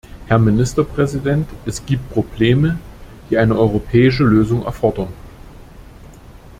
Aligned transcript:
Herr 0.25 0.39
Ministerpräsident, 0.39 1.47
es 1.67 1.85
gibt 1.85 2.09
Probleme, 2.09 2.79
die 3.29 3.37
eine 3.37 3.55
europäische 3.55 4.23
Lösung 4.23 4.65
erfordern. 4.65 5.13